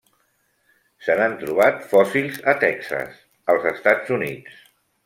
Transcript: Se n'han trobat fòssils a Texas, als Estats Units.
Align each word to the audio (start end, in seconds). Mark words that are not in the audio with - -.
Se 1.07 1.17
n'han 1.19 1.35
trobat 1.43 1.85
fòssils 1.91 2.41
a 2.55 2.59
Texas, 2.65 3.25
als 3.57 3.71
Estats 3.75 4.19
Units. 4.21 4.63